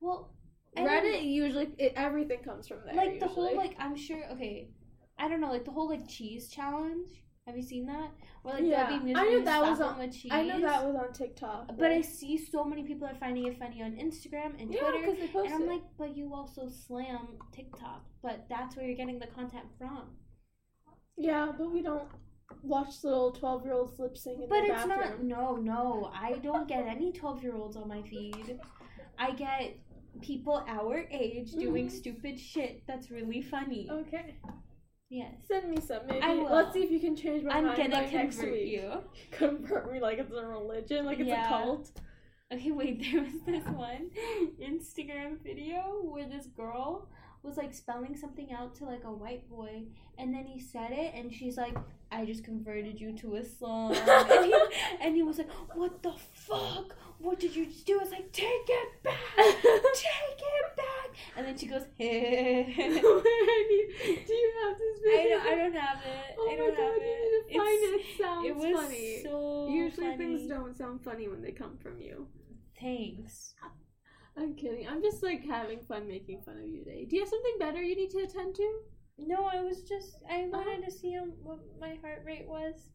[0.00, 0.32] Well,
[0.76, 2.94] Reddit usually it, everything comes from there.
[2.94, 4.70] like the whole like I'm sure okay,
[5.20, 7.10] I don't know like the whole like cheese challenge.
[7.46, 8.10] Have you seen that?
[8.44, 10.30] Or like Yeah, I knew that was on on- with cheese.
[10.32, 11.76] I know that was on TikTok.
[11.78, 15.14] But I see so many people are finding it funny on Instagram and yeah, Twitter.
[15.20, 15.72] they post And I'm it.
[15.74, 20.02] like, but you also slam TikTok, but that's where you're getting the content from.
[21.16, 22.08] yeah, but we don't
[22.62, 25.28] watch little twelve year olds lip sync in But the it's bathroom.
[25.28, 25.56] not.
[25.56, 26.10] No, no.
[26.14, 28.58] I don't get any 12 year olds on my feed.
[29.18, 29.76] I get
[30.22, 31.90] people our age doing Mhm.
[31.90, 33.88] stupid shit that's really funny.
[33.90, 34.36] Okay,
[35.10, 35.34] Yes.
[35.48, 36.06] send me some.
[36.06, 36.44] Maybe I will.
[36.50, 38.68] let's see if you can change my I'm mind gonna by next convert week.
[38.72, 38.92] you.
[39.32, 41.46] Convert me like it's a religion, like it's Yeah.
[41.46, 41.90] a cult.
[42.52, 44.10] Okay, wait, there was this one
[44.62, 47.08] Instagram video where this girl
[47.42, 49.84] was like spelling something out to like a white boy,
[50.18, 51.76] and then he said it, and she's like,
[52.12, 53.92] I just converted you to Islam.
[53.94, 54.54] and, he,
[55.00, 56.96] and he was like, What the fuck?
[57.18, 58.00] What did you do?
[58.02, 59.16] It's like, Take it back!
[59.36, 61.10] Take it back!
[61.36, 62.74] And then she goes, Hey.
[62.76, 65.38] Do you have this I video?
[65.38, 66.36] don't, I don't have it.
[66.38, 67.46] Oh I my don't god, have you it.
[67.48, 68.00] need to find It's- it.
[68.00, 69.20] It sounds It was funny.
[69.22, 70.16] so Usually funny.
[70.18, 72.26] things don't sound funny when they come from you.
[72.80, 73.54] Thanks.
[74.36, 74.86] I'm kidding.
[74.88, 77.04] I'm just like having fun making fun of you today.
[77.08, 78.80] Do you have something better you need to attend to?
[79.18, 80.48] No, I was just I Uh-huh.
[80.52, 82.90] wanted to see what my heart rate was.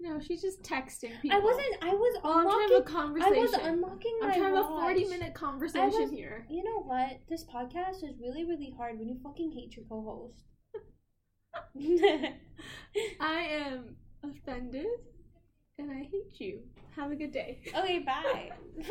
[0.00, 1.36] No, she's just texting people.
[1.38, 1.76] I wasn't.
[1.82, 3.22] I was Oh, I'm trying a unlocking.
[3.22, 6.46] I was unlocking my I'm trying have a 40 minute conversation was- here.
[6.50, 7.20] You know what?
[7.28, 10.42] This podcast is really, really hard when you fucking hate your co-host.
[13.20, 14.86] I am offended
[15.78, 16.60] and I hate you.
[16.94, 17.58] Have a good day.
[17.76, 18.50] okay, bye.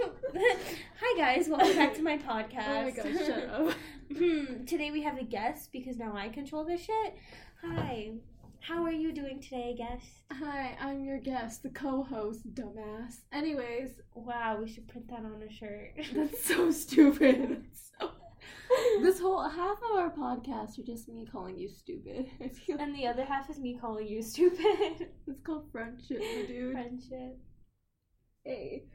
[0.99, 2.67] Hi guys, welcome back to my podcast.
[2.67, 3.73] Oh my gosh, shut up.
[4.15, 7.15] Hmm, today we have a guest because now I control this shit.
[7.63, 8.11] Hi.
[8.59, 10.05] How are you doing today, guest?
[10.31, 13.21] Hi, I'm your guest, the co host, dumbass.
[13.31, 15.93] Anyways, Wow, we should print that on a shirt.
[16.13, 17.63] that's so stupid.
[17.63, 18.11] That's so...
[19.01, 22.27] This whole half of our podcast are just me calling you stupid.
[22.79, 25.09] And the other half is me calling you stupid.
[25.27, 26.73] it's called friendship, my dude.
[26.73, 27.37] Friendship.
[28.43, 28.85] Hey,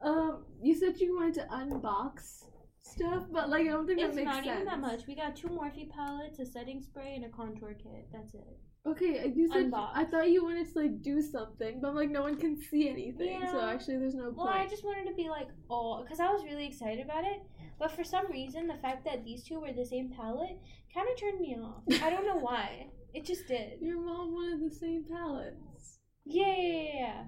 [0.00, 2.44] um, you said you wanted to unbox
[2.82, 4.38] stuff, but like I don't think It's that makes sense.
[4.38, 5.06] It's not even that much.
[5.06, 8.08] We got two Morphe palettes, a setting spray, and a contour kit.
[8.12, 8.58] That's it.
[8.84, 9.70] Okay, you said.
[9.74, 13.40] I thought you wanted to like do something, but like no one can see anything,
[13.50, 14.36] so actually there's no point.
[14.36, 14.58] Well, point.
[14.60, 17.42] I just wanted to be like, oh, because I was really excited about it.
[17.78, 20.58] But for some reason, the fact that these two were the same palette
[20.94, 21.82] kind of turned me off.
[22.02, 22.86] I don't know why.
[23.14, 23.72] It just did.
[23.80, 25.98] Your mom wanted the same palettes.
[26.24, 27.24] Yeah, yeah, yeah, yeah.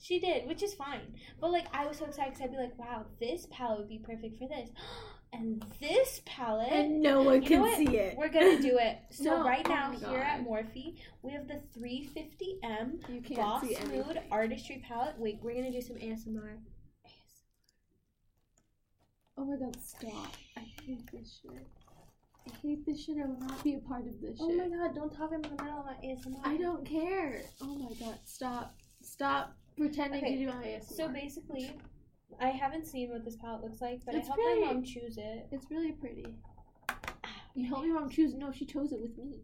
[0.00, 1.14] She did, which is fine.
[1.40, 3.98] But like, I was so excited because I'd be like, wow, this palette would be
[3.98, 4.70] perfect for this.
[5.30, 6.72] And this palette.
[6.72, 8.16] And no one You can see it.
[8.16, 8.96] We're gonna do it.
[9.10, 10.42] So No, right oh now my here at.
[10.42, 14.22] Morphe, we have the 350M You can't Boss Mood.
[14.30, 15.16] Artistry palette.
[15.18, 16.56] Wait, we're gonna do some ASMR.
[19.38, 20.32] Oh my god, stop.
[20.56, 21.66] I hate this shit.
[22.46, 23.16] I hate this shit.
[23.22, 24.58] I will not be a part of this oh shit.
[24.60, 24.70] Oh shit.
[24.70, 26.40] my god, don't talk in the middle of my ASMR.
[26.44, 27.42] I don't care.
[27.62, 28.74] Oh my god, stop.
[29.00, 30.96] Stop pretending Okay, to do my ASMR.
[30.96, 31.70] So basically,
[32.40, 35.18] I haven't seen what this palette looks like, but It's I helped my mom choose
[35.18, 35.46] it.
[35.52, 36.34] it's really pretty.
[36.88, 36.96] Ah,
[37.54, 38.34] you helped your mom choose.
[38.34, 39.42] No, she chose it with me.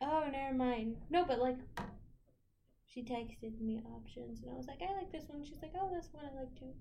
[0.00, 0.96] Oh, never mind.
[1.10, 1.58] No, but like,
[2.86, 5.44] she texted me options, and I was like, I like this one.
[5.44, 6.72] She's like, oh, this one I like too.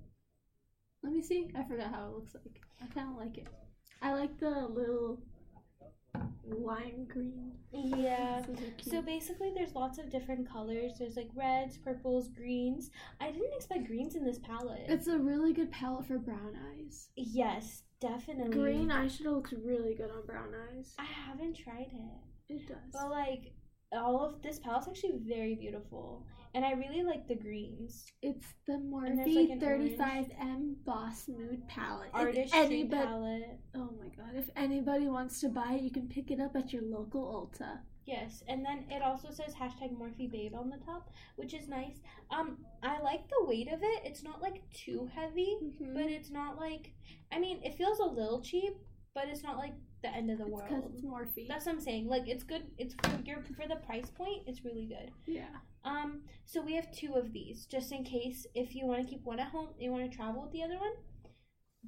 [1.05, 1.51] Let me see.
[1.55, 2.59] I forgot how it looks like.
[2.81, 3.47] I kind of like it.
[4.01, 5.19] I like the little
[6.47, 7.51] lime green.
[7.71, 8.41] Yeah.
[8.81, 10.93] So basically, there's lots of different colors.
[10.97, 12.89] There's like reds, purples, greens.
[13.21, 14.85] I didn't expect greens in this palette.
[14.87, 17.09] it's a really good palette for brown eyes.
[17.15, 18.57] yes, definitely.
[18.57, 20.95] Green eyeshadow looks really good on brown eyes.
[20.97, 22.77] I haven't tried it, It does.
[22.93, 23.51] but like
[23.91, 28.05] all of this palette's actually very beautiful, and I really like the greens.
[28.21, 32.09] It's the Morphe like, 35M Boss Mood palette.
[32.13, 33.59] Artistry anybody, palette.
[33.75, 34.35] oh my god!
[34.35, 37.79] If anybody wants to buy it, you can pick it up at your local Ulta.
[38.05, 42.01] Yes, and then it also says hashtag Morphe Babe on the top, which is nice.
[42.29, 44.01] Um, I like the weight of it.
[44.03, 45.93] It's not like too heavy, Mm-hmm.
[45.95, 46.91] but it's not like.
[47.31, 48.73] I mean, it feels a little cheap,
[49.15, 50.91] but it's not like the end of the because world.
[50.93, 51.47] it's Morphe.
[51.47, 52.07] That's what I'm saying.
[52.07, 52.63] Like, it's good.
[52.77, 54.43] It's for your for the price point.
[54.47, 55.11] It's really good.
[55.25, 55.45] yeah.
[55.83, 59.23] Um, so we have two of these, just in case if you want to keep
[59.23, 60.93] one at home, you want to travel with the other one.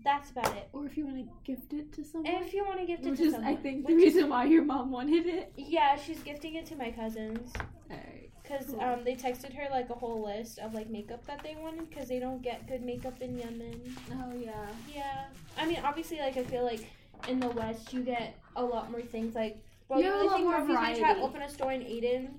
[0.04, 0.70] That's about it.
[0.74, 2.32] Or if you want to gift it to someone.
[2.32, 4.04] And if you want to gift it which to is, someone, I think, the which
[4.06, 5.52] is- reason why your mom wanted it.
[5.58, 7.52] yeah, she's gifting it to my cousins.
[7.90, 8.32] Alright.
[8.44, 8.80] Because Cool.
[8.82, 12.08] um, they texted her like a whole list of like makeup that they wanted because
[12.08, 13.82] they don't get good makeup in Yemen.
[14.14, 14.68] Oh yeah.
[14.96, 15.26] Yeah,
[15.58, 16.88] I mean obviously like I feel like
[17.28, 19.58] in the West you get a lot more things like.
[19.88, 22.30] Bro, You you really think Morphe's gonna try to open a store in Aden?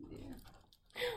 [0.00, 0.16] Yeah.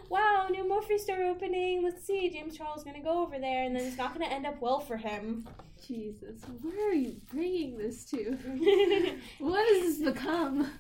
[0.10, 1.84] Wow, new Morphe store opening.
[1.84, 4.45] Let's see, James Charles is gonna go over there, and then it's not gonna end
[4.45, 5.47] up well for him.
[5.86, 8.38] Jesus, where are you bringing this to?
[9.39, 10.71] What has this become?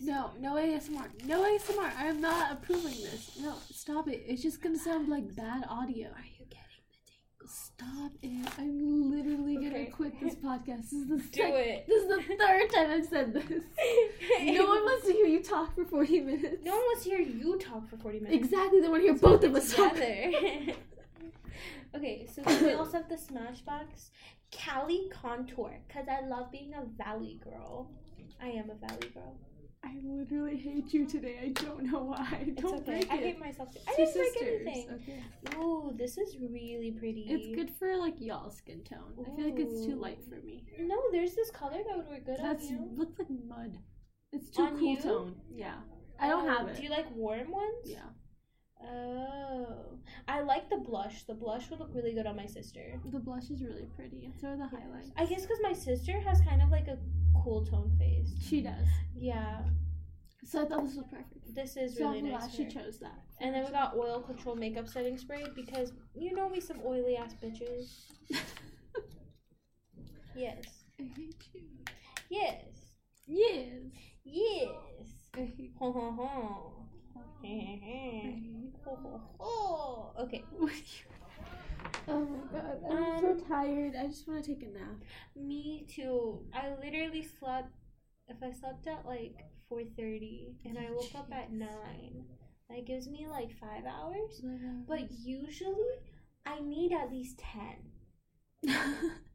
[0.00, 1.06] No, no ASMR.
[1.24, 1.90] No ASMR.
[1.98, 3.38] I am not approving this.
[3.40, 4.22] No, stop it.
[4.26, 6.08] It's just gonna sound like bad audio.
[6.08, 7.35] Are you getting the tingles?
[7.48, 8.48] Stop it.
[8.58, 10.90] I'm literally gonna quit this podcast.
[10.90, 11.86] This is the Do sec- it.
[11.86, 13.44] This is the third time I've said this.
[14.42, 16.64] No one wants to hear you talk for 40 minutes.
[16.64, 18.36] No one wants to hear you talk for forty minutes.
[18.44, 19.94] Exactly, they want to hear both of us talk.
[19.94, 20.32] together.
[21.96, 24.10] okay, so we also have the Smashbox
[24.50, 27.90] Cali Contour because I love being a Valley girl.
[28.42, 29.34] I am a Valley girl.
[29.86, 31.38] I literally hate you today.
[31.42, 32.44] I don't know why.
[32.48, 32.84] It's Don't okay.
[32.84, 33.22] break I it.
[33.22, 33.80] hate myself too.
[33.86, 34.88] I Two didn't break anything.
[34.94, 35.56] Okay.
[35.58, 37.22] Ooh, this is really pretty.
[37.28, 39.12] It's good for like y'all skin tone.
[39.20, 40.64] I feel like it's too light for me.
[40.80, 42.78] No, there's this color that would work good That's on you.
[42.78, 43.78] That looks like mud.
[44.32, 45.00] It's too On cool you?
[45.00, 45.36] tone.
[45.54, 45.76] Yeah.
[46.18, 46.76] I don't Oh, have it.
[46.76, 47.84] Do you like warm ones?
[47.84, 48.00] yeah.
[48.82, 51.24] Oh, I like the blush.
[51.24, 53.00] The blush would look really good on my sister.
[53.10, 54.30] The blush is really pretty.
[54.40, 55.10] So are the highlights.
[55.16, 56.98] I guess because my sister has kind of like a
[57.42, 58.34] cool tone face.
[58.40, 58.86] she does.
[59.16, 59.60] Yeah,
[60.44, 61.54] So I thought this was perfect.
[61.54, 62.46] this is so really I'm nice.
[62.48, 63.18] glad she chose that.
[63.40, 67.16] And then we got oil control makeup setting spray because you know me some oily
[67.16, 67.90] ass bitches.
[70.34, 70.84] Yes.
[71.00, 71.62] I hate you.
[72.28, 72.62] Yes.
[73.26, 73.70] Yes.
[74.22, 74.68] Yes.
[75.34, 75.72] I hate.
[75.78, 76.85] Ho ho ho.
[80.18, 80.42] Okay.
[82.08, 83.94] Oh my god, I'm so Um, tired.
[83.98, 84.96] I just want to take a nap.
[85.34, 86.40] Me too.
[86.54, 87.70] I literally slept.
[88.28, 89.34] If I slept at like
[89.68, 92.24] four thirty and I woke up at nine,
[92.70, 94.40] that gives me like five hours.
[94.88, 95.92] But usually,
[96.44, 97.76] I need at least ten.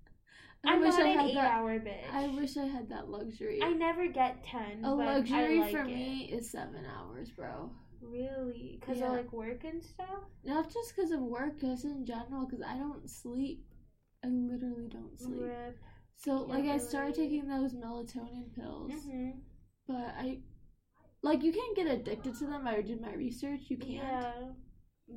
[0.65, 1.51] I I'm wish not I had eight that.
[1.51, 2.13] hour bitch.
[2.13, 3.59] I wish I had that luxury.
[3.63, 4.83] I never get ten.
[4.83, 5.87] a but luxury I like for it.
[5.87, 7.71] me is seven hours, bro.
[8.01, 8.77] Really?
[8.79, 9.07] Because Yeah.
[9.07, 10.23] of like work and stuff?
[10.43, 12.45] Not just because of work, just in general.
[12.45, 13.63] Because I don't sleep.
[14.23, 15.41] I literally don't sleep.
[15.41, 15.77] Rip.
[16.15, 19.31] So like I started taking those melatonin pills, hmm
[19.87, 20.39] but I
[21.23, 22.67] like you can't get addicted to them.
[22.67, 23.61] I did my research.
[23.69, 24.03] You can't.
[24.03, 24.31] Yeah.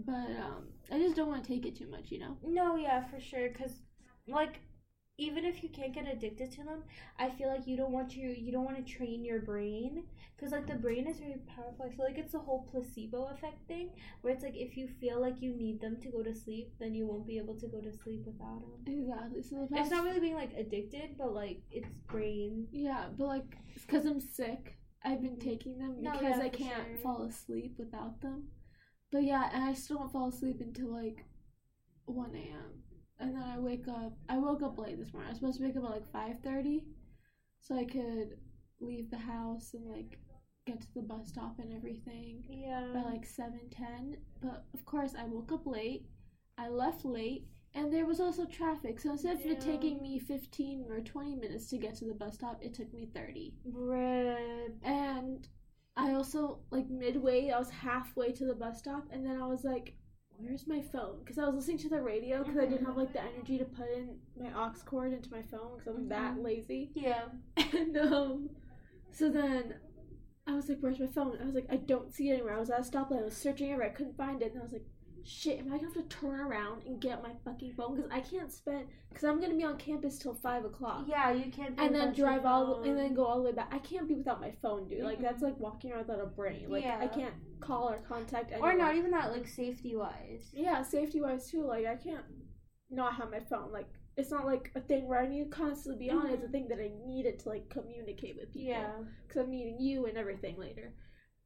[0.07, 2.11] But um, I just don't want to take it too much.
[2.11, 2.37] You know.
[2.42, 3.48] No, yeah, for sure.
[3.48, 3.83] Because,
[4.26, 4.61] like,
[5.18, 6.83] even if you can't get addicted to them,
[7.18, 10.05] I feel like you don't want to you don't want to train your brain
[10.37, 11.87] because like the brain is very powerful.
[11.87, 13.90] I feel like it's the whole placebo effect thing
[14.22, 16.94] where it's like if you feel like you need them to go to sleep, then
[16.94, 18.87] you won't be able to go to sleep without them.
[18.87, 19.42] Exactly.
[19.42, 22.66] So It's not really being like addicted, but like it's brain.
[22.72, 25.48] yeah, but like because I'm sick, I've been mm-hmm.
[25.48, 26.96] taking them No, because yeah, I can't sure.
[27.03, 28.48] fall asleep without them.
[29.11, 31.24] But yeah, and I still don't fall asleep until like
[32.07, 32.84] one a.m.
[33.18, 34.12] And then I wake up.
[34.29, 35.29] I woke up late this morning.
[35.29, 36.85] I was supposed to wake up at like five thirty,
[37.61, 38.37] so I could
[38.81, 40.18] leave the house and like
[40.66, 42.44] get to the bus stop and everything.
[42.48, 42.90] Yeah.
[42.92, 46.07] by like 7:10 but of course I woke up late
[46.57, 50.87] I left late and there was also traffic so instead of it taking me 15
[50.88, 54.74] or 20 minutes to get to the bus stop it took me 30 Rip.
[54.83, 55.46] and
[55.96, 59.64] I also like midway I was halfway to the bus stop and then I was
[59.64, 59.96] like
[60.38, 63.12] where's my phone because I was listening to the radio because I didn't have like
[63.12, 66.42] the energy to put in my aux cord into my phone because I'm that Mhm.
[66.44, 67.25] lazy Yeah.
[67.57, 68.51] and um,
[69.11, 69.75] so then
[70.47, 72.61] I was like, "Where's my phone?" I was like, "I don't see it anywhere." I
[72.61, 73.20] was at a stoplight.
[73.20, 73.90] I was searching everywhere.
[73.92, 74.87] I couldn't find it, and I was like,
[75.25, 75.61] "Shit!
[75.61, 77.97] Am I gonna have to turn around and get my fucking phone?
[77.97, 78.87] Because I can't spend.
[79.09, 81.77] Because I'm gonna be on campus till five o'clock, Yeah, you can't.
[81.77, 83.73] be and then drive all, and then go all the way back.
[83.73, 85.03] I can't be without my phone, dude.
[85.03, 86.69] Like that's like walking around without a brain.
[86.71, 88.71] Like I can't call or contact anyone.
[88.75, 90.51] Or not even that, like safety wise.
[90.53, 91.65] Yeah, safety wise too.
[91.65, 92.25] Like I can't
[92.91, 93.73] not have my phone.
[93.73, 96.27] Like it's not like a thing where I need to constantly be on.
[96.31, 96.53] It's a Mhm.
[96.53, 98.93] thing that I need it to like communicate with people Yeah.
[99.27, 100.95] because I'm meeting you and everything later.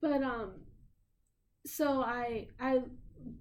[0.02, 0.64] But um,
[1.64, 2.82] so I I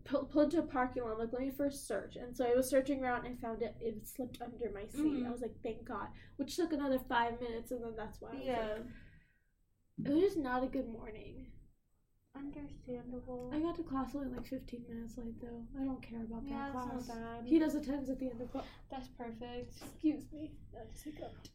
[0.06, 1.14] pu- pulled into a parking lot.
[1.14, 3.76] I'm like, let me first search, and so I was searching around and found it.
[3.80, 5.24] It slipped under my seat.
[5.24, 5.28] Mhm.
[5.28, 6.08] I was like, thank God.
[6.38, 8.30] Which took another five minutes, and then that's why.
[8.30, 8.68] I was Yeah.
[8.74, 8.86] like,
[10.06, 11.48] it was just not a good morning.
[12.36, 13.50] Understandable.
[13.52, 15.66] I got to class only like 15 minutes late though.
[15.80, 17.08] I don't care about that class.
[17.08, 17.46] not bad.
[17.48, 18.66] He does attends at the end of class.
[18.92, 19.74] That's perfect.
[19.82, 20.52] Excuse me.
[20.80, 21.50] I just hiccuped.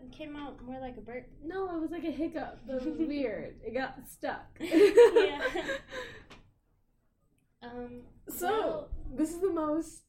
[0.00, 1.26] It came out more like a burp.
[1.44, 2.60] No, it was like a hiccup.
[2.68, 3.56] It was weird.
[3.64, 4.46] It got stuck.
[4.60, 5.42] Yeah.
[7.64, 8.02] Um.
[8.28, 10.02] So this is the most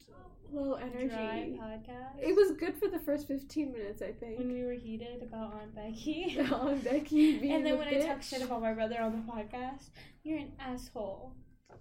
[0.52, 1.60] low energy.
[1.62, 2.20] podcast.
[2.22, 4.40] It was good for the first fifteen minutes, I think.
[4.40, 6.38] when we were heated about Aunt Becky.
[6.52, 8.06] On Becky being and then when I bitch.
[8.08, 9.90] talk shit about my brother on the podcast,
[10.24, 11.34] you're an asshole.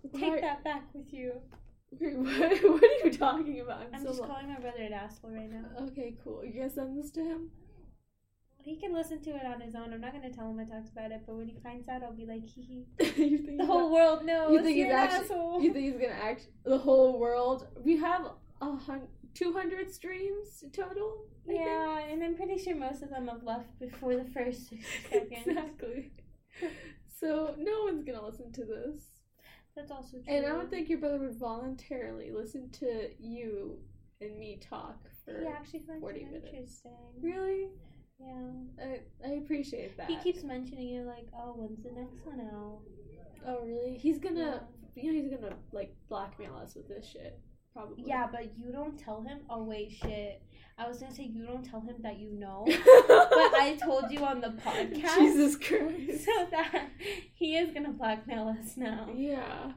[0.03, 1.33] Why- Take that back with you.
[2.01, 3.81] Wait, what, what are you talking about?
[3.83, 5.65] I'm, I'm so just calling my brother an asshole right now.
[5.87, 6.45] Okay, cool.
[6.45, 7.51] You gonna send this to him?
[8.65, 9.93] He can listen to it on his own.
[9.93, 12.13] I'm not gonna tell him I talked about it, but when he finds out, I'll
[12.13, 13.47] be like, hee hee.
[13.59, 14.53] The whole world knows.
[14.53, 15.63] You think you're he's actually- asshole.
[15.63, 17.67] You think he's gonna act the whole world?
[17.85, 18.23] We have
[18.63, 21.27] a hun- 200 streams total.
[21.45, 21.61] I think.
[21.61, 25.33] yeah, and I'm pretty sure most of them have left before the first six seconds.
[25.47, 26.13] exactly.
[27.21, 28.97] So no one's gonna listen to this,
[29.77, 30.25] That's also true.
[30.35, 33.79] and I don't think your brother would voluntarily listen to you
[34.21, 35.45] and me talk for.
[35.49, 36.83] actually finds 40 it minutes.
[37.21, 37.69] Really,
[38.19, 38.83] Yeah.
[38.83, 40.09] I I appreciate that.
[40.09, 42.79] He keeps mentioning it like, oh, when's the next one out?
[43.47, 43.97] Oh really?
[43.99, 44.63] He's gonna.
[44.95, 47.39] You know he's gonna like blackmail us with this shit.
[47.73, 48.05] Probably.
[48.07, 49.41] Yeah, but you don't tell him.
[49.51, 50.41] Oh wait, shit.
[50.79, 54.25] I was gonna say you don't tell him that you know, but I told you
[54.25, 55.17] on the podcast.
[55.19, 56.25] Jesus Christ.
[56.25, 56.89] So that
[57.35, 59.09] he is gonna blackmail us now.
[59.15, 59.73] Yeah,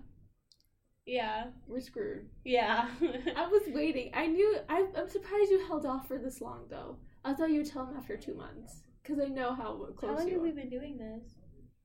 [1.06, 1.46] Yeah.
[1.68, 2.28] we're screwed.
[2.46, 2.88] Yeah.
[3.36, 4.12] I was waiting.
[4.14, 4.58] I knew.
[4.70, 6.98] I, I'm surprised you held off for this long, though.
[7.28, 10.12] I thought you would tell him after two months, because I know how close.
[10.12, 10.46] How long you have are.
[10.46, 11.24] we been doing this?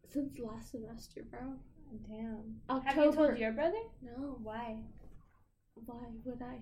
[0.08, 1.40] Since last semester, bro.
[2.08, 2.60] Damn.
[2.70, 2.94] October.
[2.94, 3.82] Have you told your brother?
[4.02, 4.38] No.
[4.40, 4.76] Why?
[5.74, 6.60] Why would I?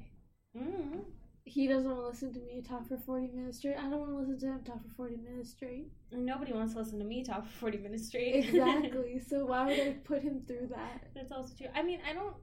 [0.59, 1.05] Mm.
[1.45, 3.77] He doesn't want to listen to me talk for 40 minutes straight.
[3.77, 5.89] I don't want to listen to him talk for 40 minutes straight.
[6.11, 8.47] Nobody wants to listen to me talk for 40 minutes straight.
[8.47, 9.21] Exactly.
[9.29, 11.11] so why would I put him through that?
[11.15, 11.67] That's also true.
[11.75, 12.37] I mean, I don't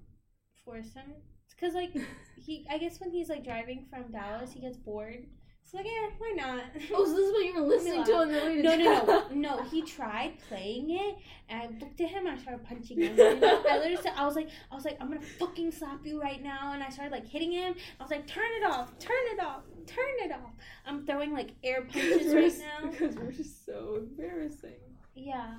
[0.64, 1.14] force him.
[1.50, 1.96] Because, like,
[2.36, 5.26] he, I guess when he's, like, driving from Dallas, he gets bored.
[5.70, 6.64] So, like, yeah, why not?
[6.94, 9.04] Oh, so this is what you were listening to on the way to No, no,
[9.06, 9.64] no, no.
[9.64, 11.18] He tried playing it,
[11.50, 12.26] and I looked at him.
[12.26, 13.18] and I started punching him.
[13.18, 13.64] You know?
[13.70, 16.42] I literally, said, I was like, I was like, I'm gonna fucking slap you right
[16.42, 16.72] now.
[16.72, 17.76] And I started like hitting him.
[18.00, 20.54] I was like, turn it off, turn it off, turn it off.
[20.86, 22.90] I'm throwing like air punches right now.
[22.90, 24.80] Because we're just so embarrassing.
[25.16, 25.56] Yeah,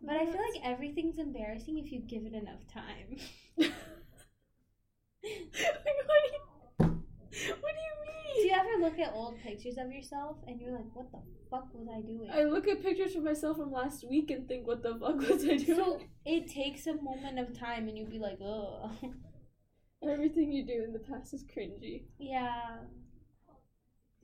[0.00, 3.18] but I feel like everything's embarrassing if you give it enough time.
[3.56, 3.68] what,
[5.20, 6.40] do you,
[7.60, 7.74] what
[8.42, 8.66] do you Do mean?
[8.66, 11.18] you ever look at old pictures of yourself and you're like, what the
[11.50, 12.30] fuck was I doing?
[12.32, 15.44] I look at pictures of myself from last week and think, what the fuck was
[15.44, 15.76] I doing?
[15.76, 18.90] so it takes a moment of time, and you'll be like, ugh.
[20.08, 22.04] Everything you do in the past is cringy.
[22.18, 22.76] Yeah.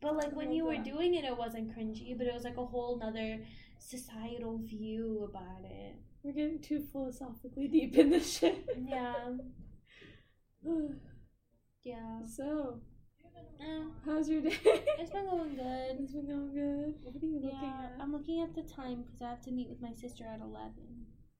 [0.01, 2.64] But like when you were doing it, it wasn't cringy, but it was like a
[2.64, 3.39] whole nother
[3.78, 5.97] societal view about it.
[6.22, 8.64] We're getting too philosophically deep in this shit.
[8.89, 9.14] Yeah.
[11.84, 12.24] Yeah.
[12.26, 12.80] so,
[13.61, 14.57] Eh, How's your day?
[14.64, 15.97] it's been going good.
[16.01, 16.95] It's been going good.
[17.05, 18.01] What are you looking Yeah, at?
[18.01, 20.72] I'm looking at the time because I have to meet with my sister at 11.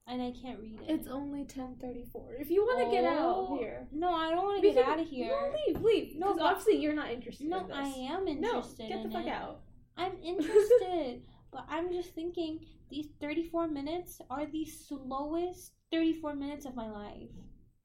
[0.09, 0.91] And I can't read it.
[0.91, 2.35] It's only ten thirty four.
[2.37, 4.99] If you want to get out Oh, here, No, I don't want to get out
[4.99, 5.29] of here.
[5.29, 6.17] No, leave, leave.
[6.19, 7.47] No, but- obviously you're not interested.
[7.47, 7.77] No, in this.
[7.77, 8.91] I am interested.
[8.91, 9.31] No, get the fuck it.
[9.31, 9.61] out.
[9.97, 11.23] I'm interested,
[11.53, 17.31] but I'm just thinking these 34 minutes are the slowest 34 minutes of my life.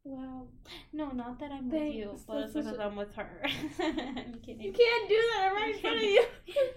[0.10, 0.48] Wow.
[0.94, 3.42] No, not that I'm with you, Thanks, but that's because a- I'm with her.
[3.80, 4.62] I'm kidding.
[4.62, 6.24] You can't do that I'm right in front of you.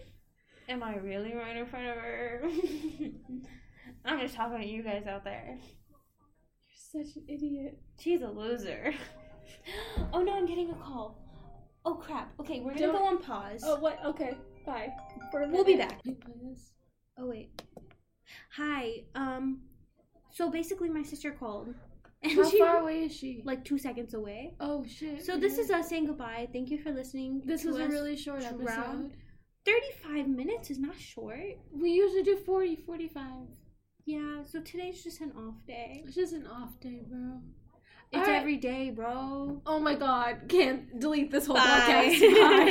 [0.68, 2.43] Am I really right in front of her?
[4.05, 5.59] I'm just talking to you guys out there.
[5.59, 7.78] You're such an idiot.
[8.01, 8.93] She's a loser.
[10.12, 11.16] oh no, I'm getting a call.
[11.85, 12.33] Oh crap.
[12.41, 13.62] Okay, we're gonna Don't- go on pause.
[13.64, 14.05] Oh, what?
[14.05, 14.93] Okay, bye.
[15.33, 16.01] We'll be back.
[16.05, 16.72] Wait, play this.
[17.16, 17.62] Oh wait.
[18.57, 19.05] Hi.
[19.14, 19.61] Um.
[20.33, 21.74] So basically, my sister called,
[22.23, 23.43] and How she far away is she?
[23.45, 24.55] like two seconds away.
[24.61, 25.25] oh shit.
[25.25, 26.49] So this is us saying goodbye.
[26.53, 27.43] Thank you for listening.
[27.45, 28.61] This was a really short drown.
[28.61, 29.11] episode.
[29.64, 31.39] Thirty-five minutes is not short.
[31.73, 33.25] We usually do 40, 45.
[34.07, 34.43] Yeah.
[34.51, 36.03] So today's just an off day.
[36.07, 37.41] It's just an off day, bro.
[38.12, 38.41] It's Alright.
[38.41, 39.61] every day, bro.
[39.64, 40.43] Oh my god.
[40.49, 41.62] Can't delete this whole Bye.
[41.62, 42.21] podcast.
[42.21, 42.66] Bye.